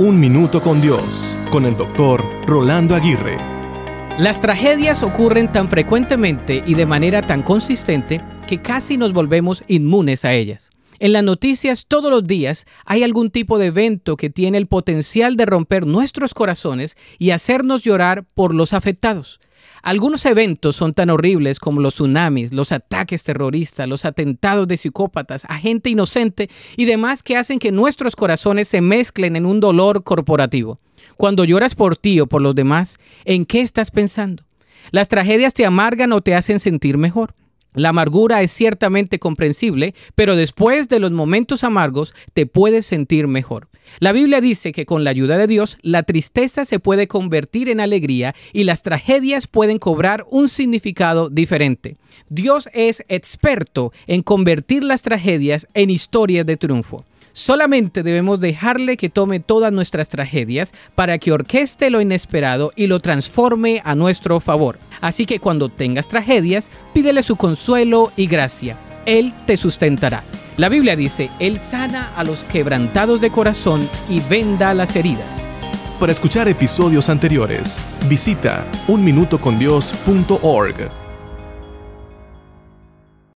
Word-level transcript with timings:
Un 0.00 0.18
Minuto 0.18 0.62
con 0.62 0.80
Dios, 0.80 1.36
con 1.50 1.66
el 1.66 1.76
doctor 1.76 2.24
Rolando 2.46 2.94
Aguirre. 2.94 3.36
Las 4.18 4.40
tragedias 4.40 5.02
ocurren 5.02 5.52
tan 5.52 5.68
frecuentemente 5.68 6.62
y 6.64 6.72
de 6.72 6.86
manera 6.86 7.26
tan 7.26 7.42
consistente 7.42 8.24
que 8.48 8.62
casi 8.62 8.96
nos 8.96 9.12
volvemos 9.12 9.62
inmunes 9.68 10.24
a 10.24 10.32
ellas. 10.32 10.70
En 11.02 11.14
las 11.14 11.24
noticias 11.24 11.86
todos 11.86 12.10
los 12.10 12.24
días 12.24 12.66
hay 12.84 13.02
algún 13.02 13.30
tipo 13.30 13.58
de 13.58 13.68
evento 13.68 14.18
que 14.18 14.28
tiene 14.28 14.58
el 14.58 14.66
potencial 14.66 15.34
de 15.36 15.46
romper 15.46 15.86
nuestros 15.86 16.34
corazones 16.34 16.94
y 17.18 17.30
hacernos 17.30 17.82
llorar 17.82 18.26
por 18.34 18.54
los 18.54 18.74
afectados. 18.74 19.40
Algunos 19.82 20.26
eventos 20.26 20.76
son 20.76 20.92
tan 20.92 21.08
horribles 21.08 21.58
como 21.58 21.80
los 21.80 21.94
tsunamis, 21.94 22.52
los 22.52 22.70
ataques 22.70 23.24
terroristas, 23.24 23.88
los 23.88 24.04
atentados 24.04 24.68
de 24.68 24.76
psicópatas 24.76 25.46
a 25.48 25.56
gente 25.56 25.88
inocente 25.88 26.50
y 26.76 26.84
demás 26.84 27.22
que 27.22 27.38
hacen 27.38 27.58
que 27.58 27.72
nuestros 27.72 28.14
corazones 28.14 28.68
se 28.68 28.82
mezclen 28.82 29.36
en 29.36 29.46
un 29.46 29.58
dolor 29.58 30.04
corporativo. 30.04 30.78
Cuando 31.16 31.44
lloras 31.44 31.74
por 31.74 31.96
ti 31.96 32.20
o 32.20 32.26
por 32.26 32.42
los 32.42 32.54
demás, 32.54 32.98
¿en 33.24 33.46
qué 33.46 33.62
estás 33.62 33.90
pensando? 33.90 34.44
Las 34.90 35.08
tragedias 35.08 35.54
te 35.54 35.64
amargan 35.64 36.12
o 36.12 36.20
te 36.20 36.34
hacen 36.34 36.60
sentir 36.60 36.98
mejor. 36.98 37.32
La 37.74 37.90
amargura 37.90 38.42
es 38.42 38.50
ciertamente 38.50 39.18
comprensible, 39.18 39.94
pero 40.14 40.36
después 40.36 40.88
de 40.88 40.98
los 40.98 41.12
momentos 41.12 41.64
amargos 41.64 42.14
te 42.32 42.46
puedes 42.46 42.84
sentir 42.84 43.28
mejor. 43.28 43.69
La 43.98 44.12
Biblia 44.12 44.40
dice 44.40 44.72
que 44.72 44.86
con 44.86 45.04
la 45.04 45.10
ayuda 45.10 45.36
de 45.36 45.46
Dios 45.46 45.78
la 45.82 46.02
tristeza 46.02 46.64
se 46.64 46.78
puede 46.78 47.08
convertir 47.08 47.68
en 47.68 47.80
alegría 47.80 48.34
y 48.52 48.64
las 48.64 48.82
tragedias 48.82 49.46
pueden 49.46 49.78
cobrar 49.78 50.24
un 50.30 50.48
significado 50.48 51.28
diferente. 51.28 51.96
Dios 52.28 52.68
es 52.72 53.04
experto 53.08 53.92
en 54.06 54.22
convertir 54.22 54.84
las 54.84 55.02
tragedias 55.02 55.66
en 55.74 55.90
historias 55.90 56.46
de 56.46 56.56
triunfo. 56.56 57.04
Solamente 57.32 58.02
debemos 58.02 58.40
dejarle 58.40 58.96
que 58.96 59.08
tome 59.08 59.40
todas 59.40 59.72
nuestras 59.72 60.08
tragedias 60.08 60.72
para 60.94 61.18
que 61.18 61.32
orqueste 61.32 61.90
lo 61.90 62.00
inesperado 62.00 62.72
y 62.74 62.86
lo 62.86 63.00
transforme 63.00 63.82
a 63.84 63.94
nuestro 63.94 64.40
favor. 64.40 64.78
Así 65.00 65.26
que 65.26 65.38
cuando 65.38 65.68
tengas 65.68 66.08
tragedias, 66.08 66.70
pídele 66.92 67.22
su 67.22 67.36
consuelo 67.36 68.12
y 68.16 68.26
gracia. 68.26 68.76
Él 69.06 69.32
te 69.46 69.56
sustentará. 69.56 70.24
La 70.60 70.68
Biblia 70.68 70.94
dice, 70.94 71.30
Él 71.38 71.58
sana 71.58 72.12
a 72.14 72.22
los 72.22 72.44
quebrantados 72.44 73.22
de 73.22 73.30
corazón 73.30 73.88
y 74.10 74.20
venda 74.20 74.74
las 74.74 74.94
heridas. 74.94 75.50
Para 75.98 76.12
escuchar 76.12 76.48
episodios 76.48 77.08
anteriores, 77.08 77.80
visita 78.10 78.66
unminutocondios.org. 78.86 81.09